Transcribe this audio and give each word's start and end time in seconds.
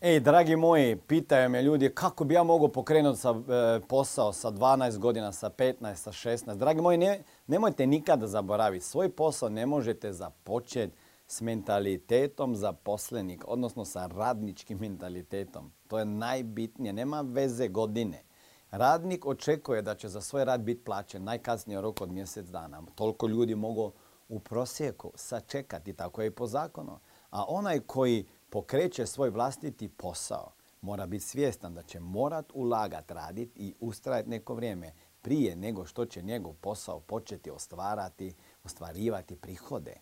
Ej, 0.00 0.20
dragi 0.20 0.56
moji, 0.56 0.96
pitaju 0.96 1.50
me 1.50 1.62
ljudi 1.62 1.90
kako 1.94 2.24
bi 2.24 2.34
ja 2.34 2.42
mogao 2.42 2.68
pokrenuti 2.68 3.18
sa, 3.18 3.30
e, 3.30 3.80
posao 3.88 4.32
sa 4.32 4.50
12 4.50 4.98
godina, 4.98 5.32
sa 5.32 5.50
15, 5.50 5.94
sa 5.94 6.12
16. 6.12 6.54
Dragi 6.54 6.80
moji, 6.80 6.98
ne, 6.98 7.22
nemojte 7.46 7.86
nikada 7.86 8.26
zaboraviti, 8.26 8.84
svoj 8.84 9.08
posao 9.08 9.48
ne 9.48 9.66
možete 9.66 10.12
započeti 10.12 10.96
s 11.26 11.40
mentalitetom 11.40 12.56
zaposlenik, 12.56 13.44
odnosno 13.48 13.84
sa 13.84 14.06
radničkim 14.06 14.78
mentalitetom. 14.78 15.72
To 15.88 15.98
je 15.98 16.04
najbitnije, 16.04 16.92
nema 16.92 17.20
veze 17.20 17.68
godine. 17.68 18.22
Radnik 18.70 19.26
očekuje 19.26 19.82
da 19.82 19.94
će 19.94 20.08
za 20.08 20.20
svoj 20.20 20.44
rad 20.44 20.60
biti 20.60 20.84
plaćen 20.84 21.24
najkasnije 21.24 21.80
rok 21.80 22.00
od 22.00 22.12
mjesec 22.12 22.46
dana. 22.46 22.82
Toliko 22.94 23.26
ljudi 23.26 23.54
mogu 23.54 23.92
u 24.28 24.38
prosjeku 24.40 25.12
sačekati, 25.14 25.92
tako 25.92 26.22
je 26.22 26.26
i 26.26 26.30
po 26.30 26.46
zakonu. 26.46 26.98
A 27.30 27.44
onaj 27.48 27.80
koji 27.80 28.26
pokreće 28.50 29.06
svoj 29.06 29.30
vlastiti 29.30 29.88
posao, 29.88 30.52
mora 30.80 31.06
biti 31.06 31.24
svjestan 31.24 31.74
da 31.74 31.82
će 31.82 32.00
morat 32.00 32.52
ulagat, 32.54 33.10
raditi 33.10 33.52
i 33.56 33.74
ustrajati 33.80 34.28
neko 34.28 34.54
vrijeme 34.54 34.92
prije 35.22 35.56
nego 35.56 35.86
što 35.86 36.04
će 36.06 36.22
njegov 36.22 36.52
posao 36.52 37.00
početi 37.00 37.50
ostvarati, 37.50 38.34
ostvarivati 38.64 39.36
prihode. 39.36 39.94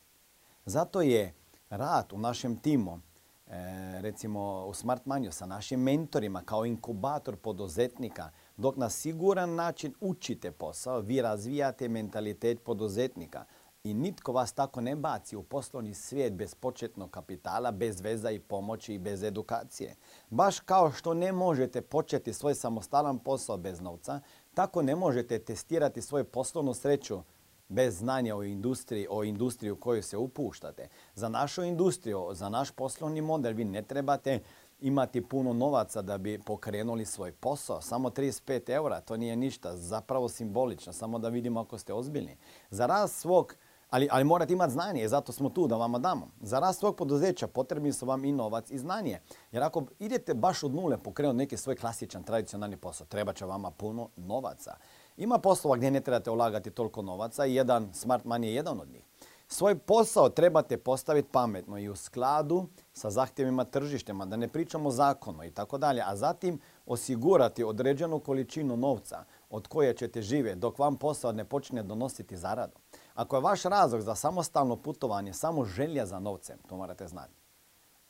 Zato 0.65 1.03
je 1.03 1.35
rad 1.71 2.13
u 2.13 2.19
našem 2.19 2.57
timu, 2.57 3.01
e, 3.47 4.01
recimo 4.01 4.67
u 4.67 4.75
Smart 4.75 5.07
Manju 5.07 5.33
sa 5.33 5.47
našim 5.47 5.81
mentorima 5.81 6.43
kao 6.43 6.67
inkubator 6.67 7.37
poduzetnika, 7.37 8.31
dok 8.57 8.77
na 8.77 8.91
siguran 8.91 9.55
način 9.55 9.95
učite 10.01 10.51
posao, 10.51 11.01
vi 11.01 11.23
razvijate 11.23 11.89
mentalitet 11.89 12.63
poduzetnika 12.65 13.45
i 13.91 13.95
nitko 13.95 14.33
vas 14.33 14.53
tako 14.53 14.81
ne 14.81 14.97
baci 14.97 15.37
u 15.37 15.43
poslovni 15.43 15.95
svijet 15.95 16.33
bez 16.33 16.55
početnog 16.55 17.11
kapitala, 17.11 17.71
bez 17.71 18.01
veza 18.01 18.31
i 18.31 18.39
pomoći 18.39 18.95
i 18.95 18.99
bez 18.99 19.23
edukacije. 19.23 19.95
Baš 20.31 20.61
kao 20.61 20.93
što 20.93 21.15
ne 21.15 21.33
možete 21.33 21.81
početi 21.83 22.33
svoj 22.33 22.55
samostalan 22.55 23.19
posao 23.19 23.57
bez 23.57 23.81
novca, 23.81 24.21
tako 24.55 24.83
ne 24.83 24.97
možete 24.97 25.39
testirati 25.39 26.03
svoju 26.03 26.25
poslovnu 26.25 26.75
sreću 26.75 27.23
bez 27.69 27.99
znanja 27.99 28.37
o 28.37 28.43
industriji, 28.43 29.07
o 29.11 29.25
industriji 29.25 29.71
u 29.71 29.77
kojoj 29.77 30.03
se 30.03 30.17
upuštate. 30.17 30.89
Za 31.15 31.29
našu 31.29 31.63
industriju, 31.63 32.29
za 32.33 32.49
naš 32.49 32.71
poslovni 32.71 33.21
model 33.21 33.53
vi 33.53 33.65
ne 33.65 33.83
trebate 33.83 34.41
imati 34.81 35.29
puno 35.29 35.53
novaca 35.53 36.03
da 36.03 36.19
bi 36.19 36.39
pokrenuli 36.39 37.05
svoj 37.05 37.33
posao. 37.33 37.81
Samo 37.81 38.11
35 38.11 38.71
eura, 38.71 39.01
to 39.01 39.17
nije 39.17 39.37
ništa, 39.37 39.77
zapravo 39.77 40.29
simbolično, 40.29 40.93
samo 40.93 41.19
da 41.19 41.29
vidimo 41.29 41.61
ako 41.61 41.79
ste 41.79 41.93
ozbiljni. 41.93 42.37
Za 42.71 42.87
rast 42.87 43.21
svog 43.21 43.55
ali, 43.91 44.09
ali 44.11 44.25
morate 44.25 44.53
imati 44.53 44.73
znanje 44.73 45.05
i 45.05 45.09
zato 45.09 45.33
smo 45.33 45.49
tu 45.49 45.67
da 45.67 45.77
vama 45.77 45.99
damo. 45.99 46.29
Za 46.41 46.59
rast 46.59 46.79
svog 46.79 46.97
poduzeća 46.97 47.47
potrebni 47.47 47.93
su 47.93 48.07
vam 48.07 48.25
i 48.25 48.33
novac 48.33 48.71
i 48.71 48.79
znanje. 48.79 49.21
Jer 49.53 49.63
ako 49.63 49.85
idete 49.99 50.35
baš 50.35 50.63
od 50.63 50.75
nule 50.75 50.99
pokrenuti 50.99 51.37
neki 51.37 51.57
svoj 51.57 51.77
klasičan, 51.77 52.23
tradicionalni 52.23 52.77
posao, 52.77 53.07
treba 53.07 53.33
će 53.33 53.45
vama 53.45 53.71
puno 53.71 54.09
novaca. 54.17 54.77
Ima 55.17 55.39
poslova 55.39 55.77
gdje 55.77 55.91
ne 55.91 56.01
trebate 56.01 56.31
ulagati 56.31 56.71
toliko 56.71 57.03
novaca 57.03 57.47
i 57.47 57.55
jedan 57.55 57.95
smart 57.95 58.25
money 58.25 58.45
je 58.45 58.55
jedan 58.55 58.81
od 58.81 58.89
njih. 58.89 59.03
Svoj 59.49 59.79
posao 59.79 60.29
trebate 60.29 60.77
postaviti 60.77 61.29
pametno 61.33 61.79
i 61.79 61.89
u 61.89 61.97
skladu 61.97 62.67
sa 62.93 63.11
zahtjevima 63.11 63.65
tržištima, 63.65 64.27
da 64.27 64.37
ne 64.37 64.49
pričamo 64.49 64.91
zakonu 64.91 65.45
i 65.45 65.51
tako 65.51 65.79
dalje, 65.79 66.03
a 66.07 66.17
zatim 66.17 66.61
osigurati 66.87 67.65
određenu 67.65 68.21
količinu 68.21 68.77
novca 68.77 69.25
od 69.51 69.69
koje 69.69 69.97
ćete 69.97 70.23
živjeti 70.23 70.59
dok 70.59 70.79
vam 70.79 70.97
posao 70.97 71.33
ne 71.33 71.45
počne 71.45 71.83
donositi 71.83 72.37
zaradu. 72.37 72.77
Ako 73.17 73.37
je 73.37 73.43
vaš 73.43 73.63
razlog 73.63 74.01
za 74.01 74.15
samostalno 74.15 74.77
putovanje 74.77 75.33
samo 75.33 75.65
želja 75.65 76.07
za 76.07 76.19
novcem, 76.19 76.59
to 76.69 76.77
morate 76.77 77.09
znati, 77.09 77.35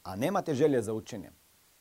a 0.03 0.17
nemate 0.17 0.55
želje 0.55 0.83
za 0.83 0.93
učenjem, 0.93 1.33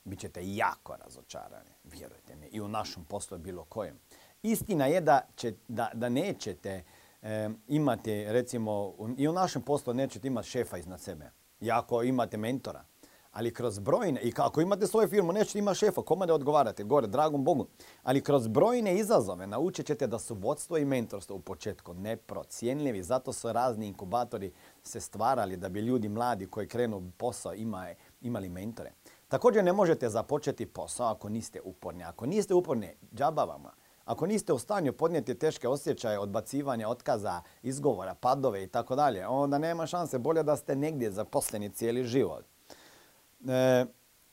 bit 0.04 0.20
ćete 0.20 0.56
jako 0.56 0.96
razočarani, 0.96 1.72
vjerujte 1.84 2.36
mi, 2.36 2.48
i 2.48 2.62
u 2.62 2.68
našem 2.68 3.06
poslu 3.06 3.38
bilo 3.38 3.64
kojem. 3.64 4.00
Istina 4.44 4.86
je 4.86 5.02
da, 5.02 5.22
će, 5.36 5.54
da, 5.68 5.92
da 5.94 6.10
nećete 6.10 6.84
e, 7.22 7.50
imati, 7.68 8.24
recimo, 8.24 8.96
i 9.18 9.28
u 9.28 9.34
našem 9.34 9.62
poslu 9.62 9.94
nećete 9.94 10.28
imati 10.28 10.48
šefa 10.48 10.78
iznad 10.78 11.02
sebe. 11.02 11.32
I 11.62 11.72
ako 11.72 12.04
imate 12.04 12.38
mentora, 12.38 12.86
ali 13.36 13.54
kroz 13.54 13.80
brojne, 13.80 14.22
i 14.22 14.34
ako 14.38 14.62
imate 14.62 14.88
svoju 14.88 15.08
firmu, 15.08 15.34
nećete 15.34 15.60
imati 15.60 15.78
šefa, 15.78 16.02
kome 16.02 16.26
da 16.26 16.34
odgovarate, 16.34 16.84
gore, 16.84 17.08
dragom 17.08 17.44
Bogu. 17.44 17.68
Ali 18.04 18.22
kroz 18.22 18.48
brojne 18.48 18.96
izazove 18.96 19.48
naučit 19.48 19.86
ćete 19.86 20.08
da 20.08 20.20
su 20.20 20.36
vodstvo 20.36 20.78
i 20.78 20.86
mentorstvo 20.86 21.36
u 21.36 21.40
početku 21.40 21.94
neprocijenljivi. 21.94 23.04
Zato 23.04 23.34
su 23.34 23.52
razni 23.52 23.88
inkubatori 23.88 24.52
se 24.84 25.00
stvarali 25.00 25.58
da 25.58 25.70
bi 25.70 25.80
ljudi 25.80 26.10
mladi 26.10 26.48
koji 26.48 26.68
krenu 26.68 27.12
posao 27.18 27.54
ima, 27.54 27.88
imali 28.22 28.50
mentore. 28.50 28.92
Također 29.28 29.64
ne 29.64 29.74
možete 29.74 30.10
započeti 30.10 30.66
posao 30.66 31.08
ako 31.08 31.30
niste 31.30 31.62
uporni. 31.62 32.04
Ako 32.04 32.26
niste 32.26 32.54
uporni, 32.54 32.90
džaba 33.16 33.44
vama. 33.44 33.72
Ako 34.06 34.28
niste 34.28 34.54
u 34.54 34.60
stanju 34.60 34.94
podnijeti 34.94 35.36
teške 35.36 35.68
osjećaje, 35.68 36.20
odbacivanja, 36.20 36.90
otkaza, 36.90 37.42
izgovora, 37.64 38.16
padove 38.16 38.64
i 38.64 38.68
tako 38.68 38.96
dalje, 38.96 39.28
onda 39.28 39.58
nema 39.58 39.88
šanse. 39.88 40.20
Bolje 40.20 40.44
da 40.44 40.56
ste 40.56 40.76
negdje 40.76 41.12
zaposleni 41.12 41.70
cijeli 41.70 42.04
život. 42.04 42.46
E, 43.48 43.86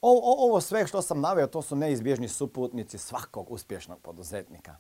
ovo 0.02 0.60
sve 0.60 0.86
što 0.86 1.02
sam 1.02 1.20
naveo, 1.20 1.46
to 1.46 1.62
su 1.62 1.76
neizbježni 1.76 2.28
suputnici 2.28 2.98
svakog 2.98 3.50
uspješnog 3.50 4.00
poduzetnika. 4.00 4.76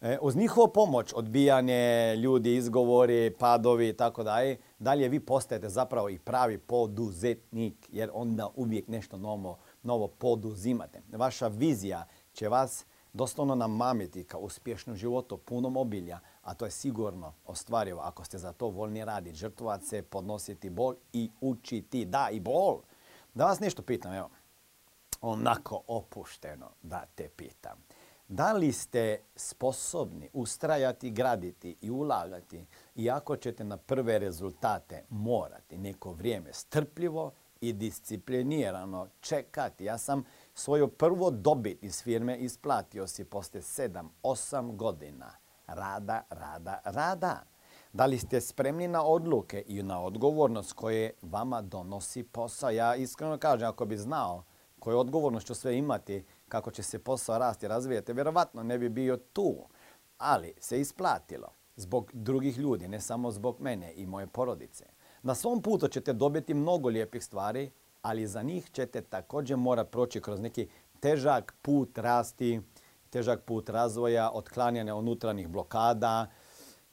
E, 0.00 0.18
uz 0.22 0.36
njihovu 0.36 0.68
pomoć, 0.68 1.12
odbijanje 1.16 2.16
ljudi, 2.16 2.56
izgovori, 2.56 3.34
padovi 3.38 3.88
i 3.88 3.92
tako 3.92 4.22
dalje, 4.22 4.58
dalje 4.78 5.08
vi 5.08 5.20
postajete 5.20 5.68
zapravo 5.68 6.08
i 6.08 6.18
pravi 6.18 6.58
poduzetnik, 6.58 7.88
jer 7.92 8.10
onda 8.12 8.48
uvijek 8.56 8.88
nešto 8.88 9.18
novo, 9.18 9.58
novo 9.82 10.08
poduzimate. 10.08 11.02
Vaša 11.12 11.48
vizija 11.48 12.06
će 12.32 12.48
vas 12.48 12.84
doslovno 13.12 13.54
namamiti 13.54 14.24
kao 14.24 14.40
uspješnu 14.40 14.94
životu 14.94 15.36
punom 15.36 15.76
obilja, 15.76 16.20
a 16.42 16.54
to 16.54 16.64
je 16.64 16.70
sigurno 16.70 17.32
ostvarivo 17.46 18.00
ako 18.00 18.24
ste 18.24 18.38
za 18.38 18.52
to 18.52 18.68
voljni 18.68 19.04
raditi, 19.04 19.36
žrtvovati 19.36 19.86
se, 19.86 20.02
podnositi 20.02 20.70
bol 20.70 20.94
i 21.12 21.30
učiti. 21.40 22.04
Da, 22.04 22.28
i 22.32 22.40
bol. 22.40 22.80
Da 23.34 23.44
vas 23.44 23.60
nešto 23.60 23.82
pitam, 23.82 24.12
evo, 24.12 24.30
onako 25.20 25.82
opušteno 25.86 26.70
da 26.82 27.06
te 27.14 27.28
pitam. 27.28 27.84
Da 28.28 28.52
li 28.52 28.72
ste 28.72 29.20
sposobni 29.36 30.30
ustrajati, 30.32 31.10
graditi 31.10 31.76
i 31.80 31.90
ulagati 31.90 32.66
iako 32.94 33.36
ćete 33.36 33.64
na 33.64 33.76
prve 33.76 34.18
rezultate 34.18 35.04
morati 35.08 35.78
neko 35.78 36.12
vrijeme 36.12 36.52
strpljivo 36.52 37.32
i 37.60 37.72
disciplinirano 37.72 39.08
čekati. 39.20 39.84
Ja 39.84 39.98
sam 39.98 40.24
svoju 40.54 40.88
prvo 40.88 41.30
dobit 41.30 41.82
iz 41.82 42.02
firme 42.02 42.36
isplatio 42.36 43.06
si 43.06 43.24
poslije 43.24 43.62
7-8 43.62 44.76
godina 44.76 45.30
rada, 45.66 46.22
rada, 46.30 46.80
rada. 46.84 47.53
Da 47.94 48.06
li 48.06 48.18
ste 48.18 48.40
spremni 48.40 48.88
na 48.88 49.04
odluke 49.04 49.64
i 49.66 49.82
na 49.82 50.02
odgovornost 50.02 50.72
koje 50.72 51.12
vama 51.22 51.62
donosi 51.62 52.22
posao? 52.22 52.70
Ja 52.70 52.94
iskreno 52.96 53.38
kažem, 53.38 53.68
ako 53.68 53.84
bi 53.84 53.96
znao 53.96 54.44
koju 54.78 54.98
odgovornost 54.98 55.46
ću 55.46 55.54
sve 55.54 55.78
imati, 55.78 56.24
kako 56.48 56.70
će 56.70 56.82
se 56.82 56.98
posao 56.98 57.38
rasti 57.38 57.66
i 57.66 57.68
razvijati, 57.68 58.12
vjerovatno 58.12 58.62
ne 58.62 58.78
bi 58.78 58.88
bio 58.88 59.16
tu. 59.16 59.56
Ali 60.18 60.54
se 60.58 60.80
isplatilo 60.80 61.48
zbog 61.76 62.10
drugih 62.12 62.58
ljudi, 62.58 62.88
ne 62.88 63.00
samo 63.00 63.30
zbog 63.30 63.60
mene 63.60 63.92
i 63.96 64.06
moje 64.06 64.26
porodice. 64.26 64.84
Na 65.22 65.34
svom 65.34 65.62
putu 65.62 65.88
ćete 65.88 66.12
dobiti 66.12 66.54
mnogo 66.54 66.88
lijepih 66.88 67.24
stvari, 67.24 67.70
ali 68.02 68.26
za 68.26 68.42
njih 68.42 68.70
ćete 68.70 69.00
također 69.00 69.56
morati 69.56 69.90
proći 69.90 70.20
kroz 70.20 70.40
neki 70.40 70.68
težak 71.00 71.54
put 71.62 71.98
rasti, 71.98 72.60
težak 73.10 73.44
put 73.44 73.68
razvoja, 73.68 74.30
otklanjanja 74.30 74.94
unutranih 74.94 75.48
blokada, 75.48 76.26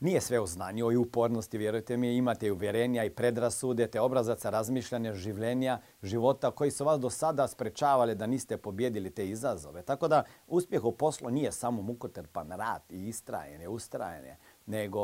nije 0.02 0.22
sve 0.22 0.40
u 0.40 0.48
znanju 0.48 0.92
i 0.92 0.96
upornosti, 0.96 1.58
vjerujte 1.58 1.98
mi, 1.98 2.16
imate 2.16 2.48
i 2.48 2.52
uvjerenja 2.52 3.04
i 3.04 3.10
predrasude, 3.10 3.88
te 3.88 4.02
obrazaca 4.02 4.50
razmišljanja, 4.50 5.14
življenja, 5.14 5.80
života 6.04 6.52
koji 6.52 6.72
su 6.72 6.86
vas 6.86 7.00
do 7.00 7.10
sada 7.10 7.48
sprečavali 7.48 8.16
da 8.16 8.28
niste 8.28 8.58
pobjedili 8.58 9.10
te 9.10 9.30
izazove. 9.30 9.82
Tako 9.82 10.08
da 10.08 10.24
uspjeh 10.48 10.84
u 10.84 10.92
poslu 10.92 11.30
nije 11.30 11.52
samo 11.52 11.82
mukotrpan 11.82 12.52
rad 12.52 12.82
i 12.90 13.08
istrajanje, 13.08 13.68
ustrajanje, 13.68 14.36
nego 14.66 15.02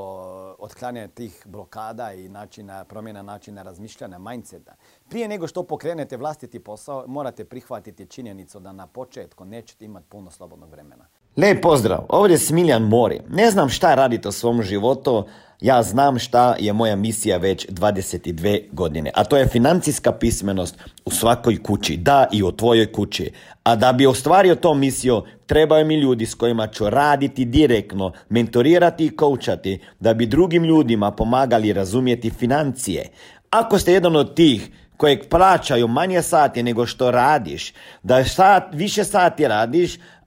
otklanjanje 0.60 1.08
tih 1.08 1.44
blokada 1.46 2.14
i 2.14 2.30
načina, 2.30 2.86
promjena 2.86 3.22
načina 3.22 3.64
razmišljanja, 3.64 4.18
mindseta. 4.18 4.76
Prije 5.10 5.28
nego 5.28 5.48
što 5.48 5.64
pokrenete 5.64 6.18
vlastiti 6.18 6.60
posao, 6.60 7.08
morate 7.08 7.46
prihvatiti 7.46 8.06
činjenicu 8.06 8.60
da 8.60 8.72
na 8.72 8.88
početku 8.88 9.46
nećete 9.46 9.86
imati 9.86 10.08
puno 10.10 10.32
slobodnog 10.32 10.70
vremena. 10.70 11.06
Lijep 11.38 11.62
pozdrav, 11.62 12.06
ovdje 12.10 12.34
je 12.34 12.38
Smiljan 12.38 12.84
Mori. 12.84 13.20
Ne 13.30 13.52
znam 13.52 13.70
šta 13.70 13.96
radite 13.96 14.28
u 14.28 14.32
svom 14.32 14.64
životu, 14.64 15.26
ja 15.62 15.84
znam 15.84 16.20
šta 16.20 16.56
je 16.60 16.74
moja 16.74 16.96
misija 16.96 17.38
već 17.38 17.68
22 17.68 18.62
godine, 18.72 19.12
a 19.16 19.24
to 19.24 19.38
je 19.38 19.48
financijska 19.48 20.12
pismenost 20.12 20.76
u 21.06 21.12
svakoj 21.12 21.64
kući, 21.64 21.98
da 21.98 22.28
i 22.32 22.44
u 22.44 22.52
tvojoj 22.52 22.92
kući. 22.92 23.32
A 23.64 23.76
da 23.76 23.94
bi 23.94 24.08
ostvario 24.08 24.56
to 24.56 24.74
misiju, 24.74 25.24
trebaju 25.46 25.86
mi 25.86 25.96
ljudi 25.96 26.26
s 26.26 26.34
kojima 26.34 26.68
ću 26.68 26.90
raditi 26.90 27.46
direktno, 27.46 28.12
mentorirati 28.30 29.06
i 29.06 29.16
koučati, 29.16 29.80
da 30.00 30.14
bi 30.14 30.26
drugim 30.26 30.64
ljudima 30.64 31.12
pomagali 31.12 31.74
razumjeti 31.74 32.30
financije. 32.30 33.10
Ako 33.50 33.80
ste 33.80 33.94
jedan 33.94 34.16
od 34.16 34.36
tih 34.36 34.70
kojeg 34.98 35.30
plaćaju 35.30 35.88
manje 35.88 36.22
sati 36.22 36.64
nego 36.64 36.86
što 36.86 37.12
radiš, 37.12 37.74
da 38.04 38.24
sat, 38.26 38.64
više 38.74 39.04
sati 39.04 39.48
radiš, 39.48 39.98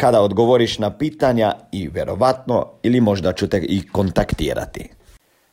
kada 0.00 0.22
odgovoriš 0.22 0.78
na 0.78 0.98
pitanja 0.98 1.54
i 1.72 1.88
vjerovatno 1.88 2.66
ili 2.82 3.00
možda 3.00 3.32
ću 3.32 3.48
te 3.48 3.58
i 3.58 3.88
kontaktirati. 3.88 4.88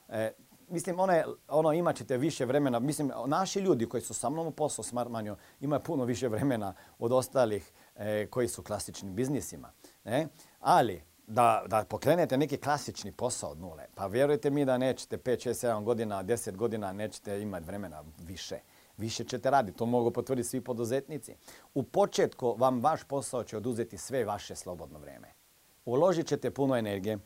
E, 0.10 0.32
mislim, 0.70 1.00
one, 1.00 1.24
ono 1.48 1.74
imat 1.74 1.96
ćete 1.96 2.18
više 2.18 2.46
vremena. 2.46 2.80
Mislim, 2.80 3.12
naši 3.26 3.60
ljudi 3.60 3.86
koji 3.86 4.02
su 4.02 4.14
sa 4.14 4.30
mnom 4.30 4.48
u 4.48 4.52
poslu 4.52 4.84
s 4.84 4.92
Marmanjo 4.92 5.36
imaju 5.62 5.82
puno 5.82 6.06
više 6.06 6.28
vremena 6.28 6.74
od 7.00 7.12
ostalih 7.12 7.72
e, 7.96 8.28
koji 8.30 8.48
su 8.48 8.64
klasičnim 8.64 9.16
biznisima. 9.16 9.72
Ne? 10.04 10.28
Ali, 10.60 11.04
da, 11.28 11.64
da 11.68 11.84
pokrenete 11.90 12.38
neki 12.38 12.58
klasični 12.58 13.12
posao 13.12 13.52
od 13.52 13.60
nule, 13.60 13.86
pa 13.96 14.08
vjerujte 14.08 14.50
mi 14.50 14.66
da 14.66 14.78
nećete 14.78 15.18
5, 15.18 15.50
6, 15.50 15.68
7 15.68 15.84
godina, 15.84 16.24
10 16.24 16.56
godina 16.56 16.94
nećete 16.94 17.42
imati 17.42 17.66
vremena 17.66 18.04
više. 18.20 18.60
Više 18.98 19.24
ćete 19.24 19.50
raditi, 19.50 19.78
to 19.78 19.86
mogu 19.86 20.12
potvrditi 20.12 20.50
svi 20.50 20.62
poduzetnici. 20.62 21.36
U 21.74 21.84
početku 21.84 22.56
vam 22.58 22.80
vaš 22.84 23.04
posao 23.04 23.44
će 23.44 23.58
oduzeti 23.58 23.98
sve 23.98 24.26
vaše 24.26 24.56
slobodno 24.56 25.00
vrijeme. 25.00 25.34
Uložit 25.86 26.28
ćete 26.28 26.52
puno 26.52 26.76
energije, 26.76 27.20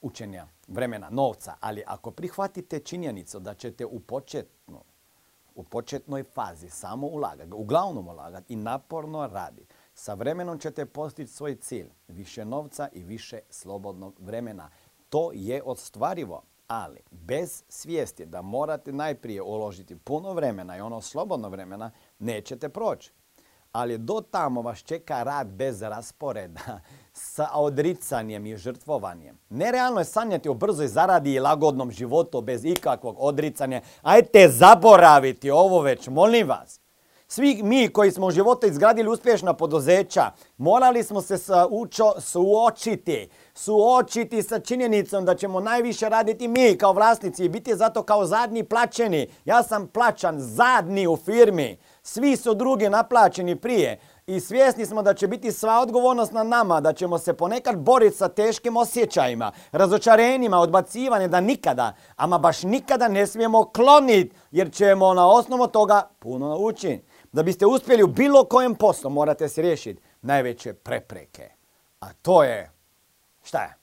učenja, 0.00 0.46
vremena, 0.68 1.10
novca, 1.10 1.54
ali 1.60 1.82
ako 1.86 2.10
prihvatite 2.10 2.80
činjenicu 2.80 3.38
da 3.38 3.54
ćete 3.54 3.86
u 3.86 4.00
početnu, 4.00 4.84
u 5.54 5.64
početnoj 5.64 6.24
fazi 6.24 6.70
samo 6.70 7.06
ulagati, 7.06 7.52
uglavnom 7.52 8.08
ulagati 8.08 8.52
i 8.52 8.56
naporno 8.56 9.26
raditi, 9.26 9.74
sa 9.94 10.14
vremenom 10.14 10.58
ćete 10.58 10.86
postići 10.86 11.32
svoj 11.32 11.56
cilj, 11.56 11.90
više 12.08 12.44
novca 12.44 12.88
i 12.92 13.04
više 13.04 13.38
slobodnog 13.50 14.14
vremena. 14.20 14.70
To 15.08 15.30
je 15.34 15.62
ostvarivo, 15.62 16.42
ali 16.68 17.00
bez 17.10 17.62
svijesti 17.68 18.26
da 18.26 18.42
morate 18.42 18.92
najprije 18.92 19.42
uložiti 19.42 19.96
puno 19.96 20.32
vremena 20.32 20.76
i 20.76 20.80
ono 20.80 21.00
slobodno 21.00 21.48
vremena, 21.48 21.90
nećete 22.18 22.68
proći. 22.68 23.12
Ali 23.72 23.98
do 23.98 24.22
tamo 24.30 24.62
vas 24.62 24.78
čeka 24.78 25.22
rad 25.22 25.46
bez 25.46 25.82
rasporeda, 25.82 26.80
sa 27.12 27.48
odricanjem 27.54 28.46
i 28.46 28.56
žrtvovanjem. 28.56 29.38
Nerealno 29.48 30.00
je 30.00 30.04
sanjati 30.04 30.48
o 30.48 30.54
brzoj 30.54 30.88
zaradi 30.88 31.34
i 31.34 31.40
lagodnom 31.40 31.90
životu 31.90 32.40
bez 32.40 32.64
ikakvog 32.64 33.16
odricanja. 33.18 33.80
Ajte 34.02 34.48
zaboraviti 34.48 35.50
ovo 35.50 35.80
već, 35.80 36.08
molim 36.08 36.48
vas. 36.48 36.80
Svi 37.30 37.60
mi 37.62 37.88
koji 37.88 38.10
smo 38.10 38.26
u 38.26 38.30
životu 38.30 38.66
izgradili 38.66 39.08
uspješna 39.10 39.54
poduzeća, 39.54 40.30
morali 40.58 41.02
smo 41.02 41.20
se 41.20 41.38
suočiti, 42.20 43.28
suočiti 43.54 44.42
sa 44.42 44.58
činjenicom 44.58 45.24
da 45.24 45.34
ćemo 45.34 45.60
najviše 45.60 46.08
raditi 46.08 46.48
mi 46.48 46.78
kao 46.78 46.92
vlasnici 46.92 47.44
i 47.44 47.48
biti 47.48 47.76
zato 47.76 48.02
kao 48.02 48.26
zadnji 48.26 48.64
plaćeni. 48.64 49.28
Ja 49.44 49.62
sam 49.62 49.86
plaćan 49.86 50.40
zadnji 50.40 51.06
u 51.06 51.16
firmi. 51.16 51.78
Svi 52.02 52.36
su 52.36 52.54
drugi 52.54 52.88
naplaćeni 52.88 53.56
prije 53.56 54.00
i 54.26 54.40
svjesni 54.40 54.86
smo 54.86 55.02
da 55.02 55.14
će 55.14 55.26
biti 55.26 55.52
sva 55.52 55.80
odgovornost 55.80 56.32
na 56.32 56.42
nama, 56.42 56.80
da 56.80 56.92
ćemo 56.92 57.18
se 57.18 57.32
ponekad 57.32 57.78
boriti 57.78 58.16
sa 58.16 58.28
teškim 58.28 58.76
osjećajima, 58.76 59.52
razočarenjima, 59.72 60.58
odbacivanjem, 60.58 61.30
da 61.30 61.40
nikada, 61.40 61.94
ama 62.16 62.38
baš 62.38 62.62
nikada 62.62 63.08
ne 63.08 63.26
smijemo 63.26 63.64
kloniti, 63.64 64.36
jer 64.50 64.72
ćemo 64.72 65.14
na 65.14 65.28
osnovu 65.28 65.66
toga 65.66 66.08
puno 66.18 66.48
naučiti. 66.48 67.08
Da 67.32 67.42
biste 67.42 67.66
uspjeli 67.66 68.02
u 68.02 68.06
bilo 68.06 68.44
kojem 68.44 68.74
poslu 68.74 69.10
morate 69.10 69.48
se 69.48 69.62
riješiti 69.62 70.02
najveće 70.22 70.72
prepreke. 70.72 71.50
A 72.00 72.12
to 72.12 72.42
je, 72.42 72.70
šta 73.42 73.62
je? 73.62 73.74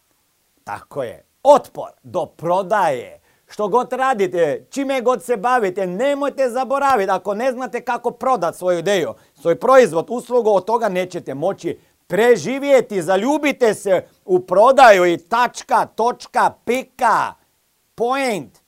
Tako 0.64 1.04
je, 1.04 1.26
otpor 1.44 1.90
do 2.04 2.26
prodaje. 2.26 3.22
Što 3.48 3.68
god 3.68 3.94
radite, 3.94 4.68
čime 4.70 5.02
god 5.02 5.24
se 5.24 5.38
bavite, 5.38 5.88
nemojte 5.88 6.50
zaboraviti. 6.50 7.12
Ako 7.12 7.34
ne 7.34 7.52
znate 7.52 7.82
kako 7.82 8.12
prodati 8.12 8.58
svoju 8.58 8.80
ideju, 8.80 9.14
svoj 9.34 9.60
proizvod, 9.60 10.06
uslugu, 10.10 10.50
od 10.50 10.66
toga 10.66 10.90
nećete 10.90 11.34
moći 11.34 11.80
preživjeti. 12.08 13.02
Zaljubite 13.02 13.74
se 13.74 14.08
u 14.26 14.40
prodaju 14.40 15.06
i 15.06 15.18
tačka, 15.18 15.86
točka, 15.86 16.54
pika, 16.66 17.34
point. 17.96 18.65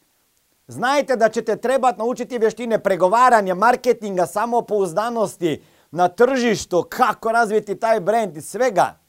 Znajte 0.68 1.16
da 1.16 1.30
ćete 1.30 1.56
trebati 1.56 2.00
naučiti 2.00 2.38
vještine 2.38 2.80
pregovaranja, 2.80 3.56
marketinga, 3.56 4.26
samopouzdanosti 4.26 5.64
na 5.92 6.08
tržištu, 6.08 6.86
kako 6.90 7.32
razviti 7.32 7.80
taj 7.80 8.00
brand 8.00 8.38
i 8.38 8.42
svega. 8.42 9.00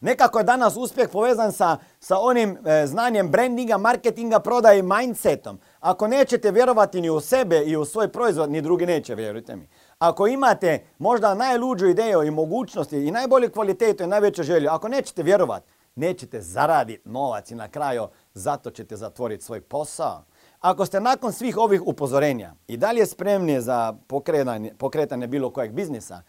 Nekako 0.00 0.38
je 0.38 0.44
danas 0.44 0.76
uspjeh 0.76 1.08
povezan 1.12 1.52
sa, 1.52 1.76
sa 2.00 2.18
onim 2.18 2.58
e, 2.66 2.86
znanjem 2.86 3.30
brandinga, 3.30 3.78
marketinga, 3.78 4.40
prodaje 4.40 4.78
i 4.78 4.82
mindsetom. 4.82 5.58
Ako 5.80 6.06
nećete 6.06 6.50
vjerovati 6.50 7.00
ni 7.00 7.10
u 7.10 7.20
sebe 7.20 7.62
i 7.64 7.76
u 7.76 7.84
svoj 7.84 8.08
proizvod, 8.08 8.50
ni 8.50 8.60
drugi 8.60 8.86
neće, 8.86 9.14
vjerujte 9.14 9.56
mi. 9.56 9.68
Ako 9.98 10.26
imate 10.26 10.86
možda 10.98 11.34
najluđu 11.34 11.86
ideju 11.86 12.22
i 12.22 12.30
mogućnosti 12.30 12.96
i 12.96 13.10
najbolju 13.10 13.50
kvalitetu 13.50 14.02
i 14.02 14.06
najveću 14.06 14.42
želju, 14.42 14.70
ako 14.70 14.88
nećete 14.88 15.22
vjerovati, 15.22 15.72
nećete 15.94 16.40
zaraditi 16.40 17.08
novac 17.08 17.50
i 17.50 17.54
na 17.54 17.68
kraju 17.68 18.08
zato 18.34 18.70
ćete 18.70 18.96
zatvoriti 18.96 19.44
svoj 19.44 19.60
posao. 19.60 20.24
Ako 20.60 20.86
ste 20.86 21.00
nakon 21.00 21.32
svih 21.32 21.58
ovih 21.58 21.86
upozorenja 21.86 22.54
i 22.68 22.76
dalje 22.76 23.06
spremni 23.06 23.60
za 23.60 23.94
pokretanje, 24.06 24.74
pokretanje 24.78 25.26
bilo 25.26 25.50
kojeg 25.50 25.72
biznisa 25.72 26.22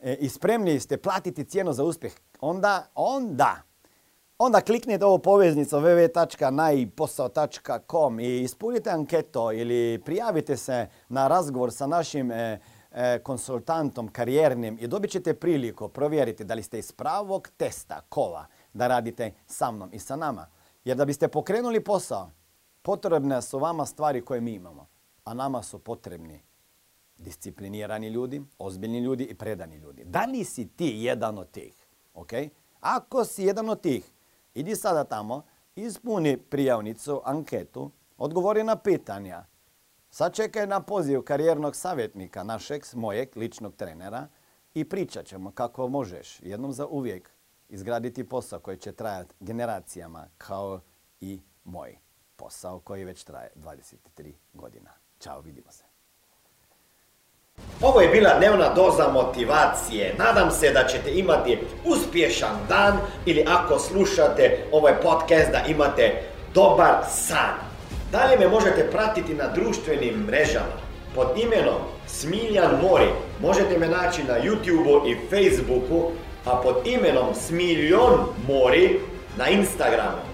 e, 0.00 0.14
i 0.14 0.28
spremni 0.28 0.80
ste 0.80 0.96
platiti 0.96 1.44
cijenu 1.44 1.72
za 1.72 1.84
uspjeh, 1.84 2.12
onda, 2.40 2.86
onda, 2.94 3.62
onda 4.38 4.60
kliknite 4.60 5.04
ovo 5.04 5.18
poveznicu 5.18 5.76
www.najposao.com 5.76 8.20
i 8.20 8.42
ispunite 8.42 8.90
anketo 8.90 9.52
ili 9.52 10.02
prijavite 10.04 10.56
se 10.56 10.88
na 11.08 11.28
razgovor 11.28 11.72
sa 11.72 11.86
našim 11.86 12.32
e, 12.32 12.60
e, 12.92 13.18
konsultantom 13.18 14.08
karijernim 14.08 14.78
i 14.80 14.86
dobit 14.86 15.10
ćete 15.10 15.34
priliku 15.34 15.88
provjeriti 15.88 16.44
da 16.44 16.54
li 16.54 16.62
ste 16.62 16.78
iz 16.78 16.92
pravog 16.92 17.48
testa 17.56 18.00
kova 18.08 18.46
da 18.72 18.86
radite 18.86 19.32
sa 19.46 19.70
mnom 19.70 19.90
i 19.92 19.98
sa 19.98 20.16
nama. 20.16 20.46
Jer 20.84 20.96
da 20.96 21.04
biste 21.04 21.28
pokrenuli 21.28 21.84
posao, 21.84 22.30
Potrebne 22.86 23.42
su 23.42 23.58
vama 23.58 23.86
stvari 23.86 24.24
koje 24.24 24.40
mi 24.40 24.52
imamo, 24.52 24.86
a 25.24 25.34
nama 25.34 25.62
su 25.62 25.78
potrebni 25.78 26.42
disciplinirani 27.18 28.08
ljudi, 28.08 28.42
ozbiljni 28.58 28.98
ljudi 28.98 29.24
i 29.24 29.34
predani 29.34 29.76
ljudi. 29.76 30.04
Da 30.04 30.24
li 30.24 30.44
si 30.44 30.68
ti 30.68 30.94
jedan 30.96 31.38
od 31.38 31.50
tih? 31.50 31.88
Okay? 32.14 32.48
Ako 32.80 33.24
si 33.24 33.44
jedan 33.44 33.68
od 33.68 33.80
tih, 33.80 34.12
idi 34.54 34.76
sada 34.76 35.04
tamo, 35.04 35.42
ispuni 35.76 36.36
prijavnicu, 36.36 37.22
anketu, 37.24 37.90
odgovori 38.18 38.62
na 38.62 38.76
pitanja. 38.76 39.44
Sačekaj 40.10 40.66
na 40.66 40.80
poziv 40.80 41.22
karijernog 41.22 41.76
savjetnika, 41.76 42.42
našeg, 42.42 42.84
mojeg, 42.94 43.36
ličnog 43.36 43.76
trenera 43.76 44.28
i 44.74 44.84
pričat 44.88 45.26
ćemo 45.26 45.50
kako 45.50 45.88
možeš 45.88 46.40
jednom 46.42 46.72
za 46.72 46.86
uvijek 46.86 47.30
izgraditi 47.68 48.28
posao 48.28 48.60
koji 48.60 48.76
će 48.76 48.92
trajati 48.92 49.34
generacijama 49.40 50.28
kao 50.38 50.80
i 51.20 51.40
moj 51.64 52.03
posao 52.36 52.80
koji 52.80 53.04
već 53.04 53.24
traje 53.24 53.50
23 53.56 54.32
godina. 54.52 54.90
Ćao, 55.20 55.40
vidimo 55.40 55.72
se. 55.72 55.84
Ovo 57.82 58.00
je 58.00 58.08
bila 58.08 58.38
dnevna 58.38 58.74
doza 58.74 59.08
motivacije. 59.08 60.14
Nadam 60.18 60.50
se 60.50 60.70
da 60.70 60.86
ćete 60.86 61.14
imati 61.14 61.58
uspješan 61.84 62.56
dan 62.68 62.98
ili 63.26 63.44
ako 63.48 63.78
slušate 63.78 64.66
ovaj 64.72 65.00
podcast 65.00 65.50
da 65.50 65.64
imate 65.68 66.22
dobar 66.54 67.04
san. 67.10 67.54
Dalje 68.12 68.38
me 68.38 68.48
možete 68.48 68.90
pratiti 68.90 69.34
na 69.34 69.48
društvenim 69.48 70.14
mrežama 70.14 70.84
pod 71.14 71.28
imenom 71.36 71.80
Smiljan 72.06 72.80
Mori. 72.82 73.08
Možete 73.40 73.78
me 73.78 73.88
naći 73.88 74.22
na 74.24 74.34
YouTubeu 74.34 75.10
i 75.10 75.16
Facebooku, 75.30 76.10
a 76.44 76.56
pod 76.62 76.86
imenom 76.86 77.34
Smiljon 77.34 78.20
Mori 78.48 79.00
na 79.38 79.48
Instagramu. 79.48 80.33